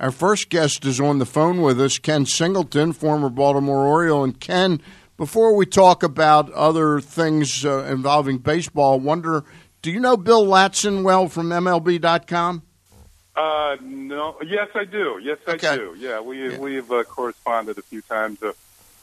[0.00, 4.22] Our first guest is on the phone with us, Ken Singleton, former Baltimore Oriole.
[4.24, 4.80] And Ken,
[5.16, 9.44] before we talk about other things uh, involving baseball, I wonder
[9.82, 12.62] do you know Bill Ladson well from MLB.com?
[13.36, 14.36] Uh, no.
[14.44, 15.20] Yes, I do.
[15.22, 15.76] Yes, I Okay.
[15.76, 15.94] do.
[15.96, 16.58] Yeah, we Yeah.
[16.58, 18.52] we've uh, corresponded a few times uh,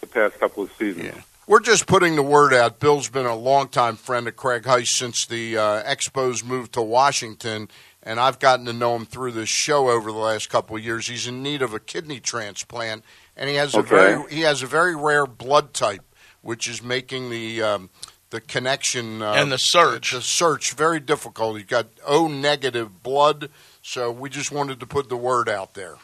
[0.01, 1.05] the past couple of seasons.
[1.05, 1.21] Yeah.
[1.47, 2.79] We're just putting the word out.
[2.79, 7.69] Bill's been a longtime friend of Craig Heiss since the uh, Expos moved to Washington,
[8.05, 11.07] and I've gotten to know him through this show over the last couple of years.
[11.07, 13.03] He's in need of a kidney transplant,
[13.35, 16.03] and he has a very he has a very rare blood type,
[16.41, 17.89] which is making the um,
[18.29, 20.11] the connection uh, And the search.
[20.11, 21.57] the search very difficult.
[21.57, 23.49] He's got O negative blood,
[23.81, 25.95] so we just wanted to put the word out there.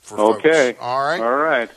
[0.00, 0.38] For folks.
[0.40, 0.76] Okay.
[0.80, 1.20] all right.
[1.20, 1.70] All right.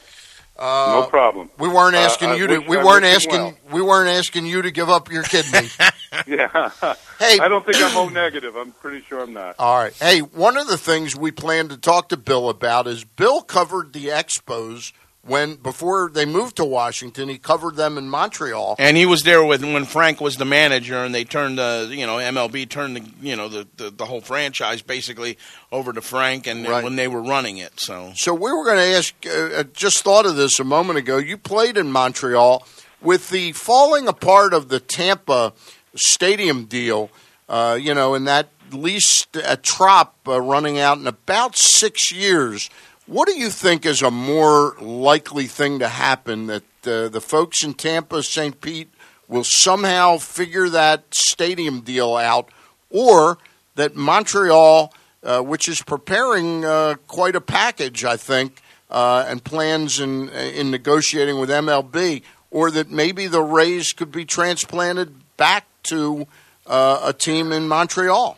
[0.57, 1.49] Uh, no problem.
[1.57, 2.57] we weren't Uh, asking I you to.
[2.59, 3.41] wish- We weren't asking.
[3.41, 3.53] well.
[3.71, 5.69] We weren't asking you to give up your kidney.
[6.27, 6.69] Yeah.
[7.17, 8.55] hey, I don't think I'm O negative.
[8.55, 9.55] I'm pretty sure I'm not.
[9.57, 9.93] all right.
[9.95, 13.93] Hey, one of the things we plan to talk to Bill about is Bill covered
[13.93, 14.91] the Expos
[15.25, 17.29] when before they moved to Washington.
[17.29, 18.75] He covered them in Montreal.
[18.77, 22.05] And he was there with when Frank was the manager, and they turned the you
[22.05, 25.37] know MLB turned the you know the the, the whole franchise basically
[25.71, 28.77] over to Frank, and, and when they were running it, so So we were going
[28.77, 29.15] to ask.
[29.25, 31.17] Uh, I just thought of this a moment ago.
[31.17, 32.67] You played in Montreal
[33.01, 35.53] with the falling apart of the Tampa
[35.95, 37.09] stadium deal.
[37.49, 42.69] Uh, you know, and that lease a trop uh, running out in about six years.
[43.05, 46.47] What do you think is a more likely thing to happen?
[46.47, 48.59] That uh, the folks in Tampa, St.
[48.61, 48.89] Pete,
[49.27, 52.49] will somehow figure that stadium deal out,
[52.89, 53.39] or
[53.75, 59.99] that Montreal, uh, which is preparing uh, quite a package, I think, uh, and plans
[59.99, 66.25] in in negotiating with MLB, or that maybe the Rays could be transplanted back to
[66.65, 68.37] uh, a team in Montreal.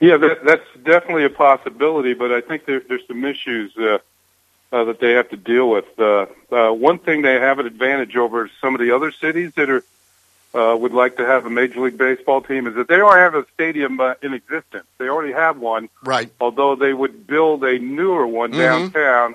[0.00, 3.98] Yeah, that, that's definitely a possibility, but I think there, there's some issues uh,
[4.72, 5.84] uh, that they have to deal with.
[5.98, 9.68] Uh, uh, one thing they have an advantage over some of the other cities that
[9.68, 9.82] are
[10.54, 13.34] uh, would like to have a Major League Baseball team is that they already have
[13.34, 14.86] a stadium uh, in existence.
[14.96, 16.30] They already have one, Right.
[16.40, 18.58] although they would build a newer one Mhm.
[18.58, 19.34] downtown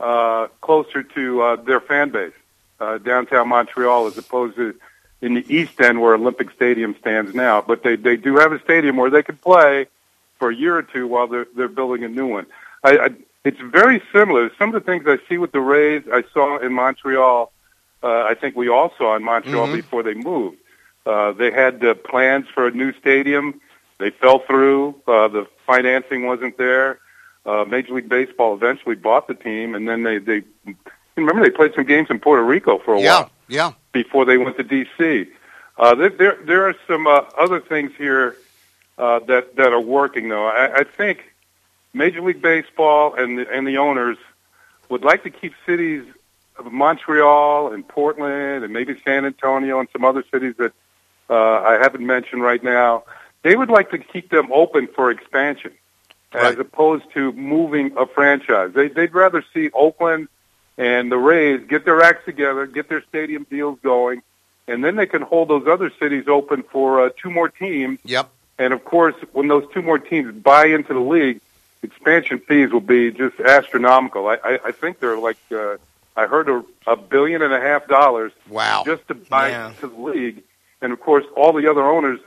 [0.00, 2.32] uh, closer to uh, their fan base,
[2.80, 4.74] uh, downtown Montreal, as opposed to
[5.20, 7.60] in the East End where Olympic Stadium stands now.
[7.60, 9.86] But they they do have a stadium where they could play
[10.38, 12.46] for a year or two while they're they're building a new one.
[12.82, 13.08] I, I
[13.44, 14.50] it's very similar.
[14.58, 17.52] Some of the things I see with the Rays, I saw in Montreal.
[18.02, 19.72] Uh, I think we all saw in Montreal Mhm.
[19.74, 20.56] before they moved.
[21.06, 23.60] Uh, they had uh, plans for a new stadium.
[23.98, 24.94] They fell through.
[25.06, 26.98] Uh, the financing wasn't there.
[27.46, 30.42] Uh, Major League Baseball eventually bought the team, and then they they
[31.16, 33.12] remember they played some games in Puerto Rico for a Yeah.
[33.20, 33.72] while Yeah.
[33.92, 35.26] before they went to D.C.
[35.76, 38.36] Uh, there, there, there are some uh, other things here
[38.98, 40.46] uh, that that are working, though.
[40.46, 41.24] I, I think
[41.92, 44.18] Major League Baseball and the, and the owners
[44.88, 46.04] would like to keep cities
[46.56, 50.72] of Montreal and Portland and maybe San Antonio and some other cities that
[51.28, 53.04] uh, I haven't mentioned right now.
[53.42, 55.72] They would like to keep them open for expansion
[56.32, 58.72] as opposed to moving a franchise.
[58.74, 60.28] They, they'd rather see Oakland
[60.76, 64.22] and the Rays get their acts together, get their stadium deals going,
[64.66, 68.00] and then they can hold those other cities open for uh, two more teams.
[68.04, 68.30] Yep.
[68.58, 71.40] And of course, when those two more teams buy into the league,
[71.82, 74.28] expansion fees will be just astronomical.
[74.28, 75.76] I, I, I think they're like uh,
[76.16, 78.84] I heard a, a billion and a half dollars Wow.
[78.86, 79.70] just to buy Yeah.
[79.70, 80.42] into the league,
[80.80, 82.20] and of course, all the other owners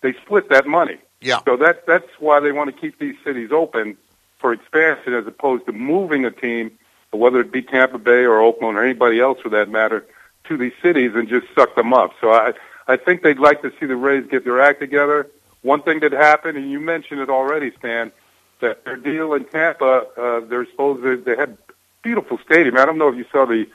[0.00, 0.98] they split that money.
[1.20, 1.40] Yeah.
[1.44, 3.96] So that that's why they want to keep these cities open
[4.38, 6.72] for expansion, as opposed to moving a team,
[7.12, 10.04] whether it be Tampa Bay or Oakland or anybody else for that matter,
[10.44, 12.12] to these cities and just suck them up.
[12.20, 12.54] So I
[12.88, 15.28] I think they'd like to see the Rays get their act together.
[15.62, 18.12] One thing that happened, and you mentioned it already, Stan,
[18.60, 21.56] that their deal in Tampa, uh, they're supposed to they had
[22.02, 22.76] beautiful stadium.
[22.76, 23.66] I don't know if you saw the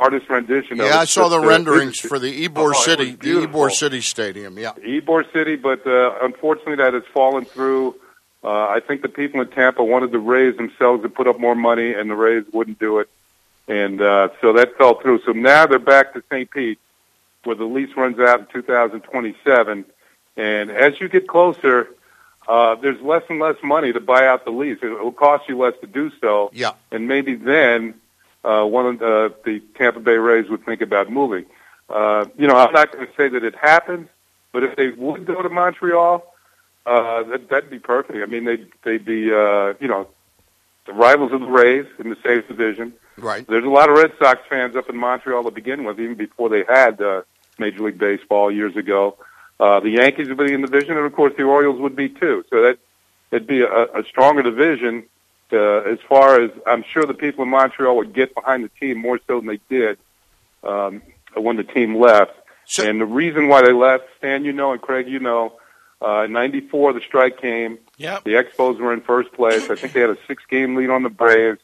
[0.00, 0.78] artist rendition.
[0.78, 3.46] Yeah, I saw the uh, renderings for the Oh, Ybor was City, the.
[3.46, 4.58] Ybor City Stadium.
[4.58, 4.72] Yeah.
[4.74, 7.94] Ybor City, but uh, unfortunately that has fallen through.
[8.44, 11.54] Uh, I think the people in Tampa wanted the Rays themselves to put up more
[11.56, 13.08] money, and the Rays wouldn't do it,
[13.66, 15.20] and uh, so that fell through.
[15.24, 16.48] So now they're back to St.
[16.50, 16.78] Pete,
[17.44, 19.84] where the lease runs out in 2027,
[20.36, 21.88] and as you get closer,
[22.48, 24.78] uh, there's less and less money to buy out the lease.
[24.82, 26.72] It will cost you less to do so, Yeah.
[26.92, 27.94] and maybe then
[28.44, 31.46] uh, one of the, the Tampa Bay Rays would think about moving.
[31.88, 34.08] Uh, you know, I'm not going to say that it happens,
[34.52, 36.24] but if they would go to Montreal,
[36.84, 38.18] uh, that, that'd be perfect.
[38.18, 40.08] I mean, they'd, they'd be, uh, you know,
[40.86, 42.92] the rivals of the Rays in the same division.
[43.18, 43.44] Right.
[43.46, 46.48] There's a lot of Red Sox fans up in Montreal to begin with, even before
[46.48, 47.22] they had uh,
[47.58, 49.16] Major League Baseball years ago.
[49.18, 49.22] Uh,
[49.58, 52.44] the Yankees would be in the division, and of course the Orioles would be too.
[52.50, 52.78] So that
[53.30, 55.04] it'd be a, a stronger division.
[55.52, 58.98] uh, as far as I'm sure the people in Montreal would get behind the team
[58.98, 59.96] more so than they did
[60.64, 61.02] um,
[61.34, 62.32] when the team left.
[62.66, 65.52] So- and the reason why they left, Stan, you know, and Craig, you know,
[66.02, 67.78] uh, in '94 the strike came.
[67.96, 68.24] Yep.
[68.24, 69.70] The Expos were in first place.
[69.70, 71.60] I think they had a six-game lead on the Braves.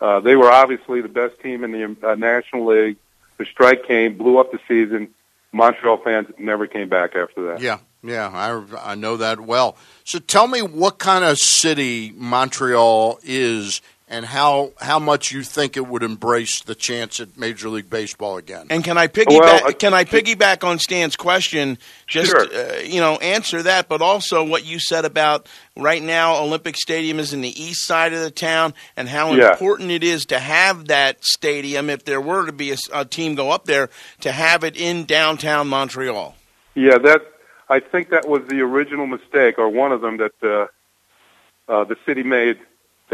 [0.00, 2.96] Uh, they were obviously the best team in the uh, National League.
[3.38, 5.08] The strike came, blew up the season.
[5.54, 7.60] Montreal fans never came back after that.
[7.60, 9.76] Yeah, yeah, I, I know that well.
[10.02, 13.80] So tell me what kind of city Montreal is
[14.14, 18.36] and how, how much you think it would embrace the chance at Major League Baseball
[18.36, 18.68] again.
[18.70, 19.40] And can I piggyback?
[19.40, 21.78] Well, uh, can I piggyback on Stan's question?
[22.06, 22.46] Just Sure.
[22.46, 26.36] uh, you know, answer that, but also what you said about right now.
[26.36, 29.52] Olympic Stadium is in the east side of the town, and how Yeah.
[29.52, 31.90] important it is to have that stadium.
[31.90, 33.90] If there were to be a team go up there,
[34.20, 36.36] to have it in downtown Montreal.
[36.76, 37.22] Yeah, that
[37.68, 41.96] I think that was the original mistake, or one of them that uh, uh, the
[42.06, 42.58] city made.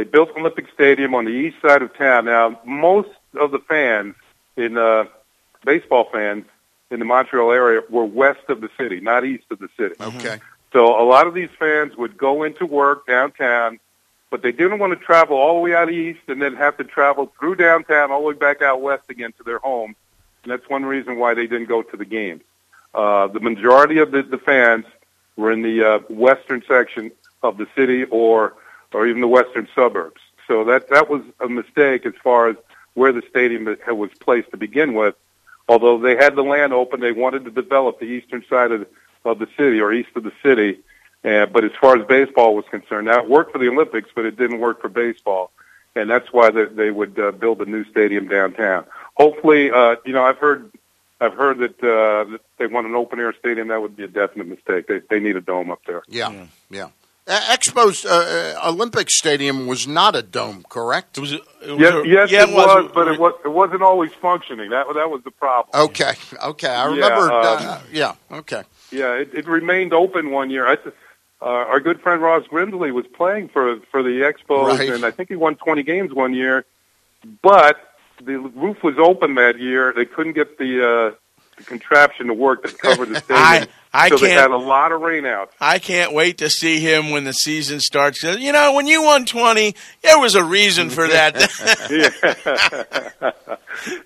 [0.00, 2.24] They built Olympic Stadium on the east side of town.
[2.24, 4.14] Now, most of the fans
[4.56, 5.04] in uh,
[5.62, 6.46] baseball fans
[6.90, 9.96] in the Montreal area were west of the city, not east of the city.
[10.00, 10.38] Okay.
[10.72, 13.78] So a lot of these fans would go into work downtown,
[14.30, 16.84] but they didn't want to travel all the way out east and then have to
[16.84, 19.96] travel through downtown all the way back out west again to their homes.
[20.44, 22.40] And that's one reason why they didn't go to the games.
[22.94, 24.86] Uh, the majority of the, the fans
[25.36, 27.12] were in the uh, western section
[27.42, 28.54] of the city or
[28.92, 30.20] or even the western suburbs.
[30.46, 32.56] So that that was a mistake as far as
[32.94, 35.14] where the stadium was placed to begin with.
[35.68, 38.86] Although they had the land open, they wanted to develop the eastern side of the,
[39.24, 40.80] of the city or east of the city.
[41.24, 44.24] Uh, but as far as baseball was concerned, now it worked for the Olympics, but
[44.24, 45.52] it didn't work for baseball,
[45.94, 48.84] and that's why they, they would uh, build a new stadium downtown.
[49.14, 50.72] Hopefully, uh, you know, I've heard,
[51.20, 53.68] I've heard that, uh, that they want an open air stadium.
[53.68, 54.86] That would be a definite mistake.
[54.86, 56.02] They they need a dome up there.
[56.08, 56.88] Yeah, yeah.
[57.30, 58.08] Expos uh,
[58.64, 61.16] uh, Olympic Stadium was not a dome, correct?
[61.16, 61.32] It was.
[61.32, 64.70] It was Yes, a- yes, yeah, it was, but it was it wasn't always functioning.
[64.70, 65.84] That that was the problem.
[65.90, 66.68] Okay, okay.
[66.68, 67.32] I Yeah, remember.
[67.32, 68.62] um, uh, yeah, okay.
[68.90, 70.66] Yeah, it, it remained open one year.
[70.66, 70.94] I, th-
[71.40, 74.88] uh, our good friend Ross Grimsley was playing for for the Expos, Right.
[74.90, 76.64] and I think he won 20 games one year.
[77.42, 77.76] But
[78.22, 79.92] the roof was open that year.
[79.94, 81.14] They couldn't get the, uh,
[81.60, 84.56] the contraption to work that covered the stadium, I- I so they can't- had a
[84.56, 85.48] lot of rain rainouts.
[85.60, 88.22] I can't wait to see him when the season starts.
[88.22, 91.34] You know, when you won twenty, there was a reason for that.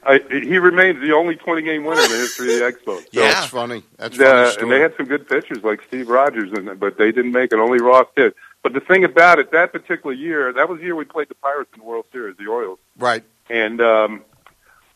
[0.06, 3.00] I, he remains the only 20 game winner in the history of the Expos.
[3.00, 3.32] So, Yeah.
[3.32, 3.82] That's funny.
[3.96, 4.28] That's funny.
[4.30, 4.62] Uh, story.
[4.62, 7.58] and they had some good pitchers like Steve Rogers, and but they didn't make it.
[7.58, 8.34] Only Ross did.
[8.62, 11.34] But the thing about it, that particular year, that was the year we played the
[11.34, 13.22] Pirates in the World Series, the Orioles, right.
[13.50, 14.22] and um,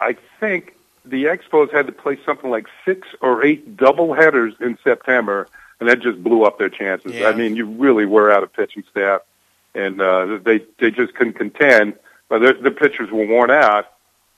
[0.00, 0.74] I think
[1.08, 5.48] the Expos had to play something like six or eight double headers in September,
[5.80, 7.14] and that just blew up their chances.
[7.14, 7.28] Yeah.
[7.28, 9.22] I mean, you really were out of pitching staff,
[9.74, 11.94] and uh, they they just couldn't contend.
[12.28, 13.86] But their, the pitchers were worn out,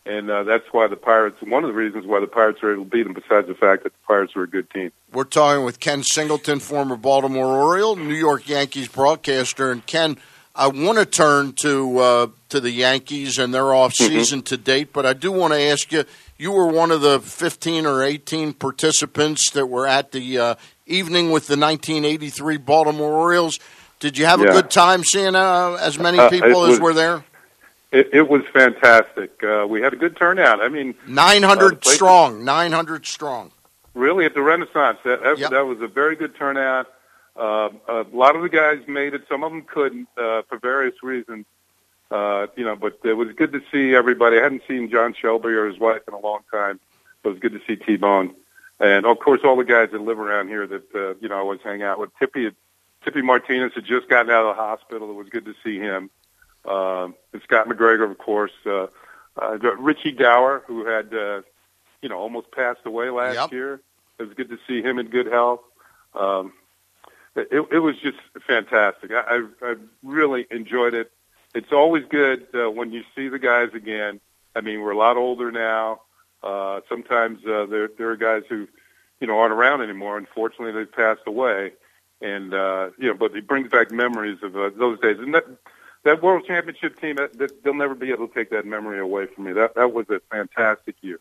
[0.07, 1.37] and uh, that's why the Pirates.
[1.43, 3.83] One of the reasons why the Pirates were able to beat them, besides the fact
[3.83, 4.93] that the Pirates were a good team.
[5.13, 10.19] We're talking with Ken Singleton, former Baltimore Oriole, New York Yankees broadcaster, and Ken.
[10.55, 14.93] I want to turn to uh, to the Yankees and their off season to date,
[14.93, 16.05] but I do want to ask you.
[16.41, 20.55] You were one of the 15 or 18 participants that were at the uh,
[20.87, 23.59] evening with the 1983 Baltimore Orioles.
[23.99, 26.95] Did you have a good time seeing uh, as many Uh, people as was- were
[26.95, 27.25] there?
[27.93, 29.33] It, it was fantastic.
[29.45, 30.63] Uh, we had a good turnout.
[30.63, 32.43] I mean, 900 Uh, strong.
[32.43, 33.51] 900 strong.
[33.93, 35.51] really at the Renaissance, that that, Yep.
[35.51, 36.87] that was a very good turnout.
[37.39, 39.25] Uh, a lot of the guys made it.
[39.29, 41.45] Some of them couldn't uh, for various reasons.
[42.11, 44.39] Uh, you know, but it was good to see everybody.
[44.39, 46.81] I hadn't seen John Shelby or his wife in a long time.
[47.23, 48.35] But it was good to see T Bone,
[48.81, 51.39] and of course all the guys that live around here that uh, you know I
[51.39, 52.11] always hang out with.
[52.19, 52.55] Tippy, had,
[53.05, 55.11] Tippy Martinez had just gotten out of the hospital.
[55.11, 56.09] It was good to see him.
[56.65, 58.53] Um, and Scott McGregor, of course.
[58.65, 58.87] Uh,
[59.41, 61.43] uh, Richie Dauer, who had uh,
[62.03, 63.53] you know almost passed away last Yep.
[63.53, 63.81] year.
[64.19, 65.61] It was good to see him in good health.
[66.15, 66.53] Um,
[67.37, 69.11] it, it was just fantastic.
[69.13, 71.13] I, I, I really enjoyed it.
[71.55, 74.21] It's always good uh, when you see the guys again.
[74.55, 76.03] I mean, we're a lot older now.
[76.43, 78.67] Uh, sometimes uh, there there are guys who,
[79.21, 80.17] you know, aren't around anymore.
[80.17, 81.73] Unfortunately, they've passed away,
[82.21, 85.19] and uh, you know, but it brings back memories of uh, those days.
[85.19, 85.45] And that
[86.05, 89.27] that World Championship team, that, that, they'll never be able to take that memory away
[89.27, 89.53] from me.
[89.53, 91.21] That that was a fantastic year.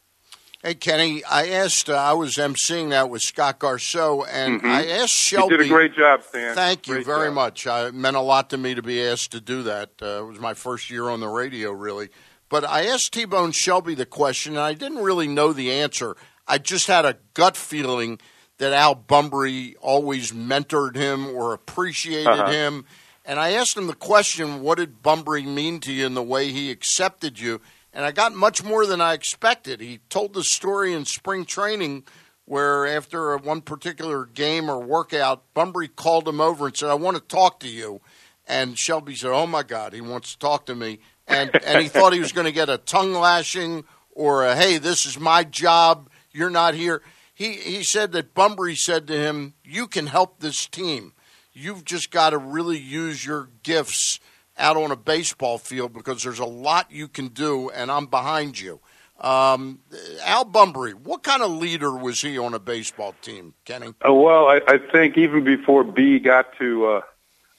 [0.62, 1.89] Hey Kenny, I asked.
[1.89, 4.70] Uh, I was emceeing that with Scott Garceau, and Mhm.
[4.70, 5.58] I asked You Shelby.
[5.58, 6.54] did a great job, Stan.
[6.54, 7.36] Thank you Great very job.
[7.36, 7.66] much.
[7.66, 9.92] Uh, it meant a lot to me to be asked to do that.
[10.01, 12.10] Uh, it was my first year on the radio, really.
[12.50, 16.18] But I asked T Bone Shelby the question, and I didn't really know the answer.
[16.46, 18.20] I just had a gut feeling
[18.58, 22.51] that Al Bumbry always mentored him or appreciated Uh-huh.
[22.51, 22.86] him.
[23.24, 26.51] And I asked him the question, what did Bumbry mean to you in the way
[26.51, 27.62] he accepted you?
[27.93, 29.81] And I got much more than I expected.
[29.81, 32.03] He told the story in spring training
[32.46, 37.17] where after one particular game or workout, Bumbry called him over and said, I want
[37.17, 38.01] to talk to you.
[38.48, 41.00] And Shelby said, Oh my God, he wants to talk to me.
[41.27, 44.79] And, and he thought he was going to get a tongue lashing or a, hey,
[44.79, 47.03] this is my job, you're not here.
[47.36, 51.13] He, he said that Bumbry said to him, You can help this team.
[51.53, 54.19] You've just got to really use your gifts
[54.60, 58.60] out on a baseball field because there's a lot you can do, and I'm behind
[58.60, 58.80] you.
[59.20, 59.80] Um,
[60.24, 63.88] Al Bumbry, what kind of leader was he on a baseball team, Kenny?
[64.08, 67.01] Uh, well, I, I think even before B got to uh,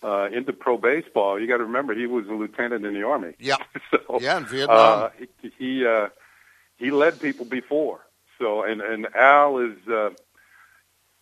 [0.02, 3.34] uh, into pro baseball, you got to remember he was a lieutenant in the army.
[3.38, 3.56] Yeah,
[3.90, 5.04] so, yeah, in Vietnam.
[5.04, 5.08] Uh,
[5.42, 6.08] he he, uh,
[6.78, 8.00] he led people before.
[8.38, 10.10] So, and and Al is uh,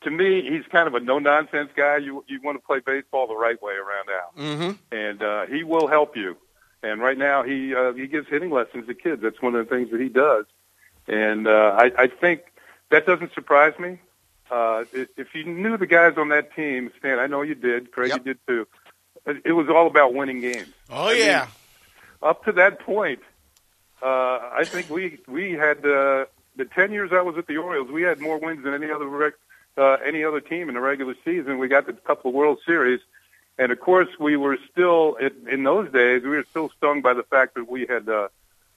[0.02, 1.96] to me, he's kind of a no nonsense guy.
[1.98, 4.94] You you want to play baseball the right way around Al, mm-hmm.
[4.94, 6.36] and uh, he will help you.
[6.82, 9.22] And right now, he uh, he gives hitting lessons to kids.
[9.22, 10.46] That's one of the things that he does.
[11.08, 12.42] And uh, I, I think
[12.90, 13.98] that doesn't surprise me.
[14.50, 17.92] Uh, if you knew the guys on that team, Stan, I know you did.
[17.92, 18.18] Craig, yep.
[18.18, 18.66] you did too.
[19.44, 20.68] It was all about winning games.
[20.88, 21.40] Oh yeah.
[21.40, 21.48] mean,
[22.30, 23.20] up to that point,
[24.02, 26.26] uh, I think we we had uh,
[26.56, 29.06] the ten years I was at the Orioles, we had more wins than any other
[29.06, 29.34] rec-
[29.78, 31.58] uh, any other team in the regular season.
[31.58, 33.00] We got the couple of World Series,
[33.58, 36.23] and of course, we were still in, those days.
[36.23, 38.28] We were still stung by the fact that we had uh,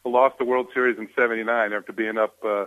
[0.06, 2.66] lost the World Series in '79 after being up uh,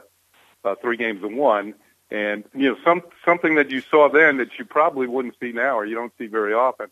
[0.64, 1.74] uh, three games to one.
[2.10, 5.78] And you know, some something that you saw then that you probably wouldn't see now,
[5.78, 6.88] or you don't see very often.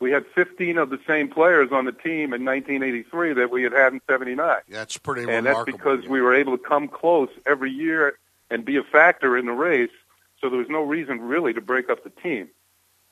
[0.00, 3.72] We had 15 of the same players on the team in 1983 that we had
[3.72, 4.56] had in '79.
[4.68, 5.64] That's pretty and remarkable.
[5.64, 6.10] that's because yeah.
[6.10, 8.18] we were able to come close every year
[8.50, 9.90] and be a factor in the race
[10.44, 12.50] so there was no reason really to break up the team.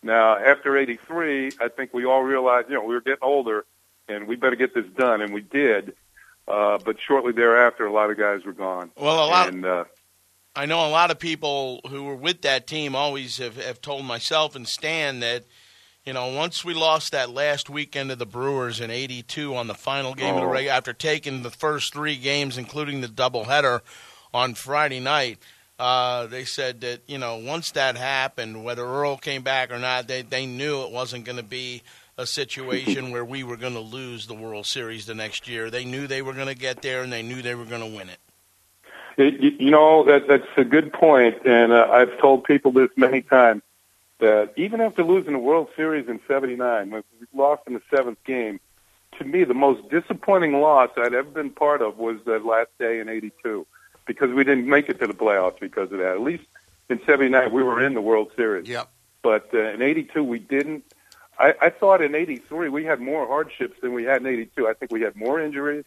[0.03, 3.65] Now, after 83, I think we all realized, you know, we were getting older
[4.07, 5.95] and we better get this done, and we did.
[6.47, 8.91] Uh, but shortly thereafter, a lot of guys were gone.
[8.99, 9.49] Well, a lot.
[9.49, 9.85] And, uh,
[10.55, 14.05] I know a lot of people who were with that team always have, have told
[14.05, 15.45] myself and Stan that,
[16.05, 19.75] you know, once we lost that last weekend of the Brewers in '82 on the
[19.75, 20.39] final game oh.
[20.39, 23.81] of the regular, after taking the first three games, including the doubleheader
[24.35, 25.39] on Friday night,
[25.83, 30.07] uh, they said that you know once that happened, whether Earl came back or not,
[30.07, 31.83] they they knew it wasn't going to be
[32.17, 35.71] a situation where we were going to lose the World Series the next year.
[35.71, 37.97] They knew they were going to get there, and they knew they were going to
[37.97, 38.19] win it.
[39.19, 39.61] it.
[39.61, 43.63] You know that that's a good point, and uh, I've told people this many times
[44.21, 48.23] that even after losing the World Series in '79, when we lost in the seventh
[48.23, 48.61] game,
[49.19, 53.01] to me the most disappointing loss I'd ever been part of was that last day
[53.01, 53.67] in '82
[54.07, 56.13] because we didn't make it to the playoffs because of that.
[56.13, 56.45] At least
[56.89, 58.69] in '79 we were in the World Series.
[58.69, 58.89] Yep.
[59.23, 60.85] But uh, in '82 we didn't.
[61.39, 64.69] I, I thought in '83 we had more hardships than we had in '82.
[64.69, 65.85] I think we had more injuries,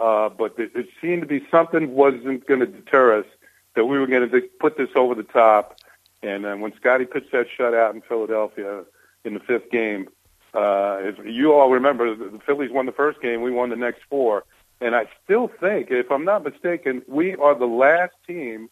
[0.00, 3.26] uh, but it, it seemed to be something wasn't going to deter us.
[3.74, 5.78] That we were going to put this over the top.
[6.22, 8.84] And uh, when Scotty pitched that shutout in Philadelphia
[9.24, 10.08] in the fifth game,
[10.54, 13.40] uh, if you all remember, the Phillies won the first game.
[13.40, 14.44] We won the next four.
[14.82, 18.68] And I still think, if I'm not mistaken, we are the last team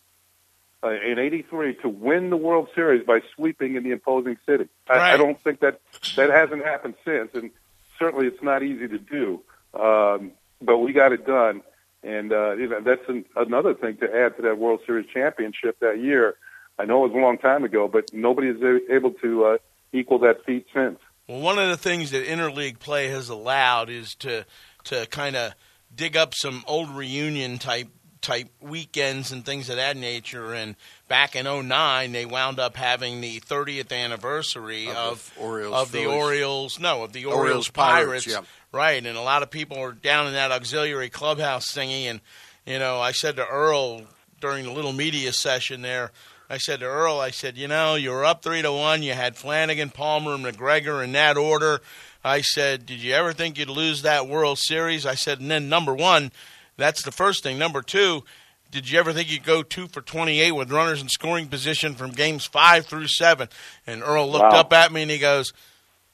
[0.82, 4.68] uh, in '83 to win the World Series by sweeping in the opposing city.
[4.88, 5.14] I, Right.
[5.14, 5.80] I don't think that
[6.16, 7.50] that hasn't happened since, and
[7.98, 9.40] certainly it's not easy to do.
[9.72, 11.62] Um, but we got it done,
[12.02, 15.78] and uh, you know that's an, another thing to add to that World Series championship
[15.78, 16.34] that year.
[16.76, 19.58] I know it was a long time ago, but nobody is able to uh,
[19.92, 20.98] equal that feat since.
[21.28, 24.44] Well, one of the things that interleague play has allowed is to
[24.84, 25.54] to kind of
[25.94, 27.88] dig up some old reunion type
[28.20, 30.52] type weekends and things of that nature.
[30.52, 30.76] And
[31.08, 35.92] back in '09, they wound up having the 30th anniversary Of of the Orioles, of
[35.92, 36.06] the.
[36.06, 36.78] Orioles.
[36.80, 38.26] No, of the Orioles Orioles, Pirates, Pirates.
[38.26, 38.40] yeah.
[38.72, 42.06] Right, and a lot of people were down in that auxiliary clubhouse singing.
[42.06, 42.20] And
[42.66, 44.02] you know, I said to Earl
[44.40, 46.12] during the little media session there.
[46.48, 49.04] I said to Earl, I said, you know, you were up three to one.
[49.04, 51.80] You had Flanagan, Palmer, and McGregor in that order.
[52.22, 55.06] I said, did you ever think you'd lose that World Series?
[55.06, 56.32] I said, and then number one,
[56.76, 57.58] that's the first thing.
[57.58, 58.24] Number two,
[58.70, 62.10] did you ever think you'd go two for 28 with runners in scoring position from
[62.10, 63.48] games five through seven?
[63.86, 64.60] And Earl looked Wow.
[64.60, 65.52] up at me and he goes,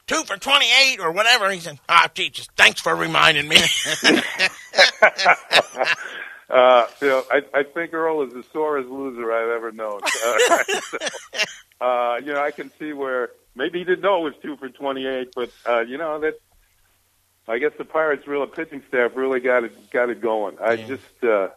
[0.06, 1.50] two for 28 or whatever.
[1.50, 3.56] He said, ah, Jesus, thanks for reminding me.
[6.48, 10.00] Uh, you know, I, I think Earl is the sorest loser I've ever known.
[10.48, 10.98] Uh, so,
[11.80, 14.68] uh, you know, I can see where maybe he didn't know it was two for
[14.68, 16.34] 28, but, uh, you know, that,
[17.48, 20.56] I guess the Pirates' real pitching staff really got it, got it going.
[20.60, 20.86] I Yeah.
[20.86, 21.48] just, uh,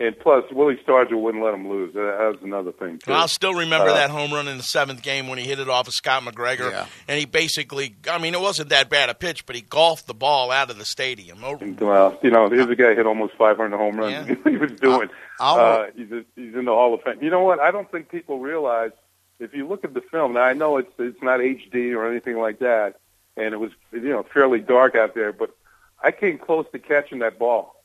[0.00, 1.92] And plus, Willie Stargell wouldn't let him lose.
[1.92, 3.12] That that was another thing too.
[3.12, 5.68] I'll still remember Uh, that home run in the seventh game when he hit it
[5.68, 6.86] off of Scott McGregor, Yeah.
[7.06, 10.14] and he basically, I mean, it wasn't that bad a pitch, but he golfed the
[10.14, 11.44] ball out of the stadium.
[11.44, 14.26] Oh, Well, you know, here's a guy hit almost 500 home runs.
[14.30, 14.34] Yeah.
[14.50, 15.10] he was doing.
[15.38, 17.18] I'll- uh, he's a, he's in the Hall of Fame.
[17.22, 17.60] You know what?
[17.60, 18.92] I don't think people realize
[19.38, 20.32] if you look at the film.
[20.32, 22.94] Now I know it's it's not HD or anything like that,
[23.36, 25.50] and it was you know fairly dark out there, but
[26.02, 27.79] I came close to catching that ball.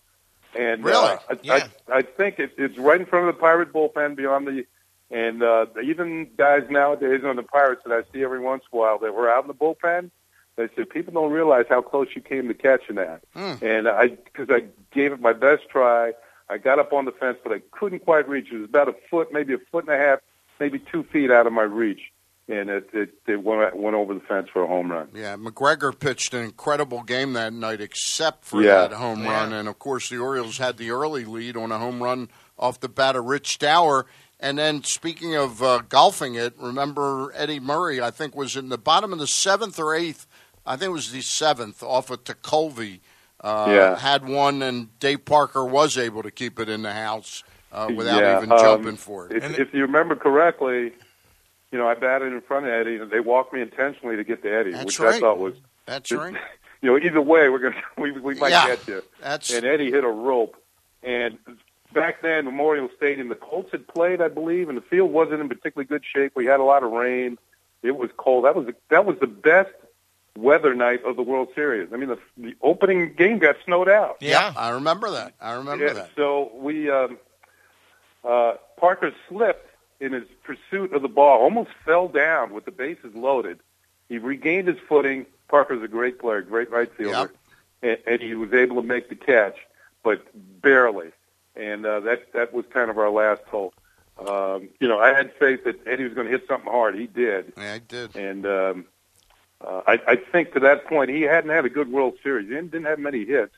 [0.58, 0.96] And Really?
[1.14, 1.68] uh, I, Yeah.
[1.90, 4.66] I, I think it, it's right in front of the Pirate bullpen beyond the.
[5.12, 8.82] And uh, even guys nowadays on the Pirates that I see every once in a
[8.82, 10.10] while that were out in the bullpen,
[10.56, 13.22] they said people don't realize how close you came to catching that.
[13.34, 13.54] Hmm.
[13.64, 16.14] And I, because I gave it my best try,
[16.50, 18.48] I got up on the fence, but I couldn't quite reach.
[18.52, 20.20] It was about a foot, maybe a foot and a half,
[20.60, 22.12] maybe two feet out of my reach,
[22.48, 25.10] and it it, it went went over the fence for a home run.
[25.14, 28.88] Yeah, McGregor pitched an incredible game that night, except for Yeah.
[28.88, 29.32] that home Yeah.
[29.42, 29.54] run.
[29.54, 32.90] And of course, the Orioles had the early lead on a home run off the
[32.90, 34.06] bat of Rich Dauer.
[34.40, 38.02] And then, speaking of uh, golfing it, remember Eddie Murray?
[38.02, 40.28] I think was in the bottom of the seventh or eighth.
[40.66, 43.00] I think it was the seventh off of Tekulve.
[43.42, 43.96] Uh, Yeah.
[43.98, 48.22] had one, and Dave Parker was able to keep it in the house uh, without
[48.22, 49.38] Yeah, even um, jumping for it.
[49.38, 50.94] If, And- if you remember correctly,
[51.75, 54.41] you know I batted in front of Eddie, and they walked me intentionally to get
[54.44, 55.15] to Eddie, That's which right.
[55.15, 55.55] I thought was
[55.86, 56.34] That's right.
[56.82, 58.67] you know either way we're gonna we we might Yeah.
[58.67, 59.03] get you.
[59.22, 60.55] That's and Eddie hit a rope.
[61.03, 61.38] And
[61.94, 65.50] back then, Memorial Stadium, the Colts had played, I believe, and the field wasn't in
[65.50, 66.32] particularly good shape.
[66.34, 67.38] We had a lot of rain.
[67.84, 68.46] It was cold.
[68.46, 69.72] That was that was the best
[70.38, 71.89] weather night of the World Series.
[71.94, 74.17] I mean, the, the opening game got snowed out.
[74.22, 74.51] yeah.
[74.55, 75.34] I remember that.
[75.41, 76.10] I remember Yeah, that.
[76.15, 77.17] So we um,
[78.24, 79.70] uh, Parker slipped
[80.06, 83.60] in his pursuit of the ball, almost fell down with the bases loaded.
[84.08, 85.26] He regained his footing.
[85.50, 87.34] Parker's a great player, great right fielder,
[87.82, 89.58] and, and he was able to make the catch,
[90.04, 90.26] but
[90.62, 91.10] barely.
[91.56, 93.74] And uh, that that was kind of our last hope.
[94.18, 96.96] Um, you know, I had faith that Eddie was going to hit something hard.
[96.96, 98.16] He did, Yeah, I did.
[98.16, 98.86] and um,
[99.60, 102.48] uh, I, I think to that point he hadn't had a good World Series.
[102.48, 103.54] He didn't, didn't have many hits,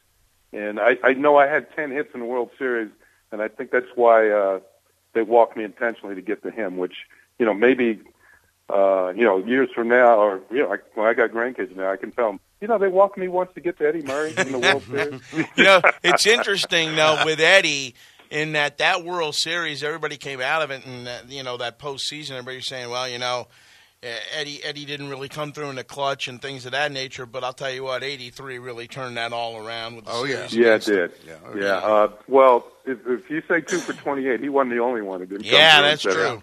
[0.54, 2.90] and I, I know I had ten hits in the World Series,
[3.32, 4.60] and I think that's why uh,
[5.18, 6.78] they walked me intentionally to get to him.
[6.78, 6.94] Which
[7.40, 8.00] you know maybe
[8.70, 11.92] uh, you know years from now, or you know, I, when I got grandkids now,
[11.92, 12.40] I can tell them.
[12.62, 15.22] You know, they walked me once to get to Eddie Murray in the World Series.
[15.56, 17.94] you know, it's interesting though with Eddie
[18.30, 21.80] in that that World Series, everybody came out of it, and that, you know that
[21.80, 23.48] postseason, everybody's saying, well, you know.
[24.04, 27.26] Eh, Eddie Eddie didn't really come through in the clutch and things of that nature,
[27.26, 29.96] but I'll tell you what, '83 really turned that all around.
[29.96, 30.48] With the Oh, yeah.
[30.50, 31.12] Yeah, it did.
[31.26, 31.66] Yeah, Yeah.
[31.78, 35.26] Uh, well, if, if you say two for twenty-eight, he wasn't the only one who
[35.26, 35.44] didn't.
[35.44, 36.24] come Yeah, through and that's true.
[36.28, 36.42] out.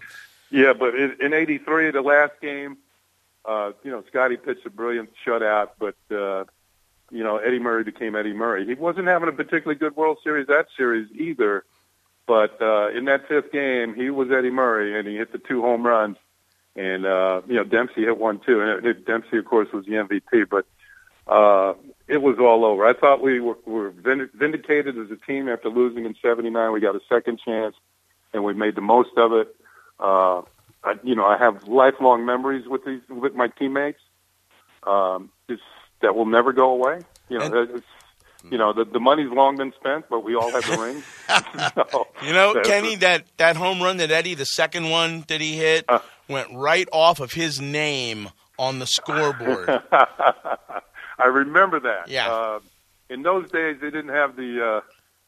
[0.51, 2.77] Yeah, but in, in '83, the last game,
[3.45, 6.45] uh, you know, Scotty pitched a brilliant shutout, but uh,
[7.11, 8.65] you know, Eddie Murray became Eddie Murray.
[8.65, 11.63] He wasn't having a particularly good World Series that series either,
[12.27, 15.61] but uh, in that fifth game, he was Eddie Murray, and he hit the two
[15.61, 16.17] home runs.
[16.75, 19.93] And uh, you know, Dempsey hit one too, and it, Dempsey, of course, was the
[19.93, 20.49] MVP.
[20.49, 20.65] But
[21.31, 21.73] uh,
[22.07, 22.85] it was all over.
[22.85, 26.71] I thought we were, were vindicated as a team after losing in '79.
[26.73, 27.75] We got a second chance,
[28.33, 29.55] and we made the most of it.
[29.99, 30.41] Uh,
[30.83, 33.99] I, you know, I have lifelong memories with these with my teammates.
[34.83, 35.61] Um, it's,
[36.01, 36.99] that will never go away.
[37.29, 37.87] You know, And- it's,
[38.51, 41.03] you know, the, the money's long been spent, but we all have the ring.
[41.91, 45.55] So, You know, Kenny, that, that home run that Eddie, the second one that he
[45.57, 45.99] hit, Uh.
[46.27, 49.69] Went right off of his name on the scoreboard.
[49.91, 52.07] I remember that.
[52.09, 52.31] Yeah.
[52.31, 52.59] Uh,
[53.09, 54.81] in those days, they didn't have the uh,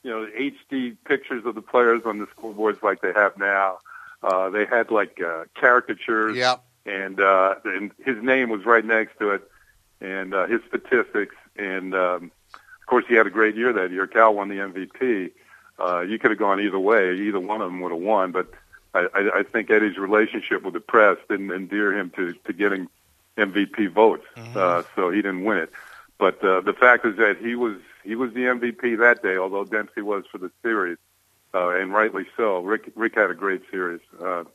[0.04, 3.78] you know the HD pictures of the players on the scoreboards like they have now.
[4.24, 6.64] Uh, they had like uh, caricatures, Yep.
[6.86, 9.42] and uh, and his name was right next to it,
[10.02, 14.08] and uh, his statistics, and um, of course he had a great year that year.
[14.08, 15.32] Cal won the MVP.
[15.80, 17.14] Uh, you could have gone either way.
[17.14, 18.50] Either one of them would have won, but
[18.98, 22.88] I, I, I think Eddie's relationship with the press didn't endear him to, to getting
[23.38, 25.72] MVP votes, uh, so he didn't win it.
[26.18, 29.64] But uh, the fact is that he was he was the MVP that day, although
[29.66, 30.98] Dempsey was for the series,
[31.54, 32.60] uh, and rightly so.
[32.60, 34.02] Rick Rick had a great series.
[34.20, 34.46] Uh,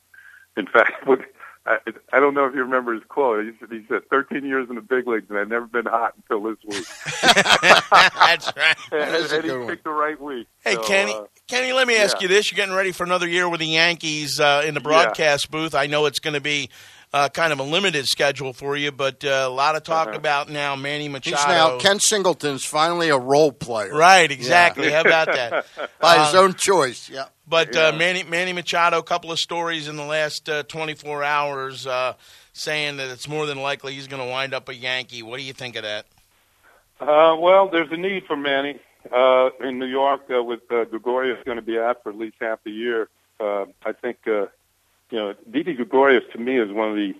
[0.57, 1.21] in fact, what,
[1.65, 1.79] I,
[2.13, 3.45] I don't know if you remember his quote.
[3.45, 6.15] He said, he said, "13 years in the big leagues, and I've never been hot
[6.17, 6.85] until this week."
[7.23, 8.77] That's right.
[8.93, 9.69] and and he one.
[9.69, 10.49] picked the right week.
[10.65, 12.23] Hey, So, Kenny, uh, Kenny, let me ask yeah.
[12.23, 15.51] you this: You're getting ready for another year with the Yankees uh, in the broadcast
[15.53, 15.75] booth.
[15.75, 16.69] I know it's going to be
[17.13, 20.17] uh, kind of a limited schedule for you, but uh, a lot of talk Uh-huh.
[20.17, 21.37] about now Manny Machado.
[21.37, 24.91] He's now Ken Singleton's finally a role player Right, exactly.
[24.91, 25.67] How about that?
[26.01, 27.11] by his Uh, own choice.
[27.11, 27.27] Yeah.
[27.47, 27.99] But uh, Yeah.
[27.99, 32.15] Manny, Manny Machado, a couple of stories in the last uh, 24 hours uh,
[32.55, 35.23] saying that it's more than likely he's going to wind up a Yankee.
[35.23, 36.07] What do you think of that?
[37.01, 38.79] Uh, well, there's a need for Manny.
[39.13, 42.37] Uh, in New York, uh, with uh, Gregorius going to be out for at least
[42.41, 43.09] half the year,
[43.41, 44.49] uh, I think uh, you
[45.73, 47.15] know Gregorius to me is one of the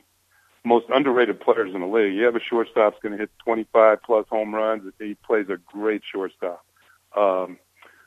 [0.65, 2.15] most underrated players in the league.
[2.15, 4.93] You have a shortstop that's going to hit 25 plus home runs.
[4.99, 6.65] He plays a great shortstop.
[7.17, 7.59] Um,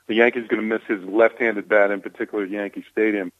[0.06, 3.32] the Yankees are going to miss his left-handed bat, in particular at Yankee Stadium.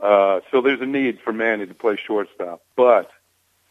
[0.00, 2.62] Uh, so there's a need for Manny to play shortstop.
[2.76, 3.10] But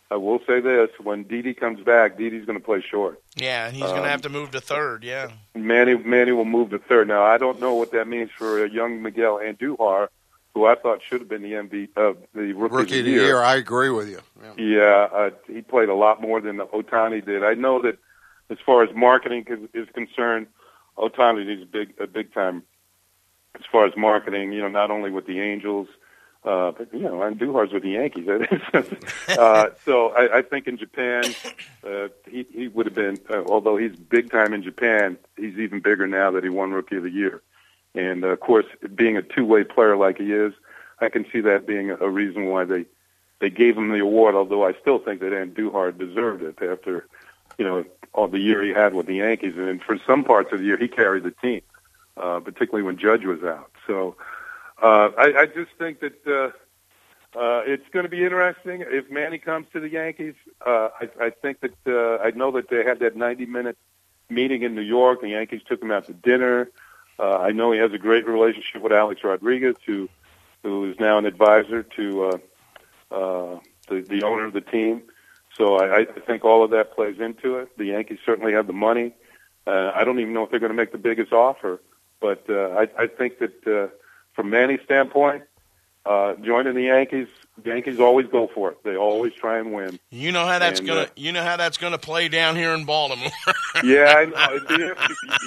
[0.10, 3.22] I will say this: when Didi comes back, Didi's going to play short.
[3.36, 5.04] Yeah, and he's going to have to move to third.
[5.04, 7.08] Yeah, Manny Manny will move to third.
[7.08, 10.08] Now I don't know what that means for a young Miguel Andujar,
[10.54, 13.42] who I thought should have been the MV, uh, the rookie, Rookie of the year.
[13.42, 14.20] I agree with you.
[14.42, 14.54] Yeah.
[14.58, 17.44] Yeah, uh, he played a lot more than Ohtani did.
[17.44, 17.98] I know that
[18.50, 20.48] as far as marketing is, concerned,
[20.98, 22.64] Ohtani is big a big time
[23.56, 24.52] as far as marketing.
[24.52, 25.88] You know, not only with the Angels,
[26.44, 28.28] uh, but you know, Andujar's with the Yankees.
[29.40, 31.24] uh, so I, I think in Japan,
[31.84, 33.18] uh, he he would have been.
[33.28, 36.98] Uh, although he's big time in Japan, he's even bigger now that he won Rookie
[36.98, 37.42] of the Year.
[37.96, 40.54] And uh, of course, being a two-way player like he is,
[41.00, 42.86] I can see that being a, reason why they
[43.40, 44.36] they gave him the award.
[44.36, 47.06] Although I still think that Andujar deserved it after
[47.58, 50.60] you know all the year he had with the Yankees, and for some parts of
[50.60, 51.62] the year he carried the team,
[52.18, 53.72] uh, particularly when Judge was out.
[53.86, 54.16] So
[54.82, 56.52] uh, I, I just think that uh,
[57.38, 60.36] uh, it's going to be interesting if Manny comes to the Yankees.
[60.66, 63.78] Uh, I, I think that uh, I know that they had that 90-minute
[64.30, 65.22] meeting in New York.
[65.22, 66.70] The Yankees took him out to dinner.
[67.20, 70.10] I know he has a great relationship with Alex Rodriguez, who
[70.64, 72.38] who is now an advisor to uh,
[73.12, 75.04] uh, the, the owner of the team.
[75.58, 77.78] So I, I think all of that plays into it.
[77.78, 79.14] The Yankees certainly have the money.
[79.68, 81.82] Uh, I don't even know if they're going to make the biggest offer,
[82.20, 83.94] but uh, I, I think that uh,
[84.34, 85.44] from Manny's standpoint,
[86.06, 87.28] uh, joining the Yankees,
[87.64, 88.84] Yankees always go for it.
[88.84, 90.00] They always try and win.
[90.10, 92.74] you know how that's And, gonna uh, you know how that's gonna play down here
[92.74, 93.30] in Baltimore.
[93.84, 94.96] Yeah, I know.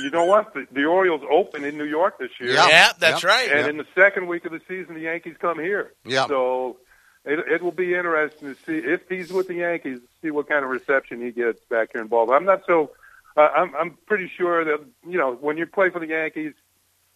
[0.03, 0.53] you know what?
[0.53, 2.53] The, the Orioles open in New York this year.
[2.55, 2.69] Yeah.
[2.69, 3.31] yeah, that's Yep.
[3.33, 3.53] right.
[3.53, 5.93] And in the second week of the season, the Yankees come here.
[6.05, 6.27] Yeah.
[6.27, 6.79] So
[7.25, 10.65] it, it will be interesting to see if he's with the Yankees, see what kind
[10.65, 12.37] of reception he gets back here in Baltimore.
[12.37, 12.91] I'm not so.
[13.37, 16.53] Uh, I'm I'm pretty sure that you know when you play for the Yankees,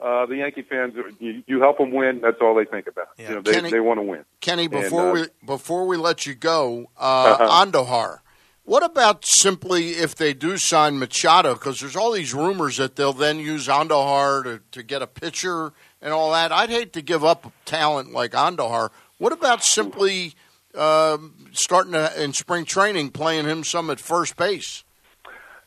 [0.01, 2.21] uh, the Yankee fans, you, you help them win.
[2.21, 3.09] That's all they think about.
[3.19, 3.29] Yeah.
[3.29, 4.25] You know, they Kenny- they want to win.
[4.41, 7.65] Kenny, before uh, we before we let you go, uh, Uh-huh.
[7.67, 8.19] Andujar.
[8.65, 11.55] What about simply if they do sign Machado?
[11.55, 15.73] Because there's all these rumors that they'll then use Andujar to, to get a pitcher
[16.01, 16.53] and all that.
[16.53, 18.91] I'd hate to give up talent like Andujar.
[19.19, 20.35] What about simply
[20.77, 24.85] um, starting to, in spring training playing him some at first base?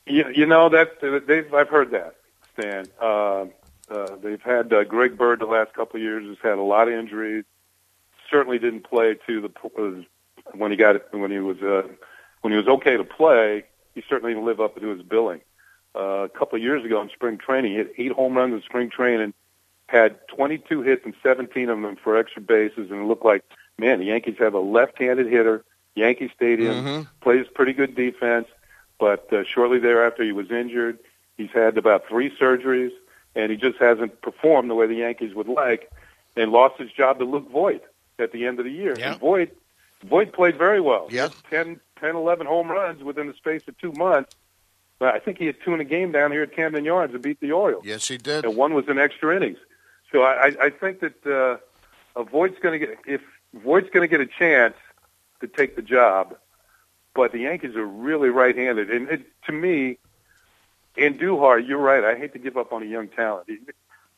[0.05, 2.15] You, you know that they've I've heard that
[2.53, 2.85] Stan.
[3.93, 6.87] Uh, they've had uh, Greg Bird the last couple of years has had a lot
[6.87, 7.45] of injuries.
[8.29, 10.01] Certainly didn't play to the uh,
[10.55, 11.83] when he got when he was uh,
[12.41, 13.65] when he was okay to play.
[13.93, 15.41] He certainly didn't live up to his billing.
[15.95, 18.61] Uh, a couple of years ago in spring training, he hit eight home runs in
[18.63, 19.31] spring training,
[19.85, 23.43] had 22 hits and 17 of them for extra bases, and it looked like
[23.77, 25.63] man, the Yankees have a left-handed hitter.
[25.95, 27.07] Yankee Stadium Mhm.
[27.21, 28.47] plays pretty good defense,
[28.99, 30.97] but uh, shortly thereafter he was injured.
[31.37, 32.91] He's had about three surgeries,
[33.35, 35.91] and he just hasn't performed the way the Yankees would like,
[36.35, 37.83] and lost his job to Luke Voit
[38.19, 38.95] at the end of the year.
[38.97, 39.11] Yeah.
[39.13, 39.55] And Voit,
[40.03, 41.07] Voit played very well.
[41.11, 41.23] Yeah.
[41.23, 44.35] had 10, 10, 11 home runs within the space of two months.
[44.99, 47.19] But I think he had two in a game down here at Camden Yards to
[47.19, 48.45] beat the Orioles Yes, he did.
[48.45, 49.57] and one was in extra innings.
[50.11, 51.57] So I, I, I think that uh,
[52.19, 53.21] uh, Voit's going to get if
[53.53, 54.75] Voit's going to get a chance
[55.41, 56.35] to take the job,
[57.15, 59.97] but the Yankees are really right-handed, and it, to me,
[60.97, 62.03] Andujar, you're right.
[62.03, 63.49] I hate to give up on a young talent.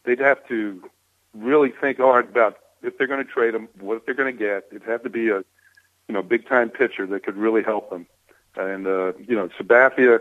[0.04, 0.84] They'd have to
[1.34, 4.68] really think hard about if they're going to trade him, what they're going to get.
[4.72, 5.38] It'd have to be a
[6.08, 8.08] you know big-time pitcher that could really help them.
[8.56, 10.20] And uh, you know, Sabathia,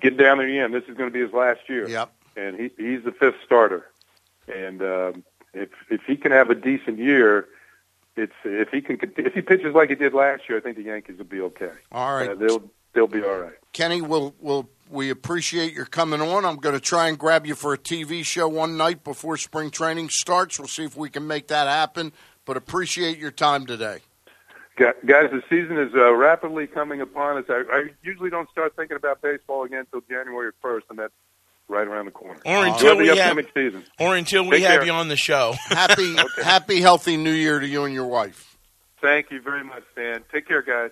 [0.00, 0.72] getting down there again.
[0.72, 2.12] This is going to be his last year Yep.
[2.36, 3.90] and he he's the fifth starter.
[4.48, 7.46] And um, if if he can have a decent year,
[8.16, 10.84] it's if he can if he pitches like he did last year, I think the
[10.84, 11.72] Yankees will be okay.
[11.90, 12.30] All right.
[12.30, 13.54] Uh, they'll they'll be all right.
[13.72, 16.44] Kenny, we'll, we'll, we appreciate your coming on.
[16.44, 19.70] I'm going to try and grab you for a TV show one night before spring
[19.70, 20.58] training starts.
[20.58, 22.12] We'll see if we can make that happen,
[22.44, 23.98] but appreciate your time today.
[24.78, 27.44] Guys, the season is uh, rapidly coming upon us.
[27.48, 31.12] I, I usually don't start thinking about baseball again until January 1st, and that's
[31.68, 32.40] right around the corner.
[32.44, 33.84] Or until the we have season.
[34.00, 34.86] or until we Take have care.
[34.86, 35.54] you on the show.
[35.68, 38.56] Happy, happy, healthy New Year to you and your wife.
[39.00, 40.22] Thank you very much, Dan.
[40.32, 40.76] Take care, guys.